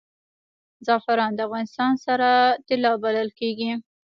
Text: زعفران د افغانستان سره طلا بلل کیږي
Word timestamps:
زعفران 0.85 1.31
د 1.35 1.39
افغانستان 1.47 1.91
سره 2.05 2.29
طلا 2.67 2.91
بلل 3.03 3.29
کیږي 3.39 3.71